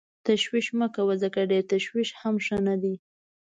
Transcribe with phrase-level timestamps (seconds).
[0.27, 2.95] تشویش مه کوه ځکه ډېر تشویش هم ښه نه دی.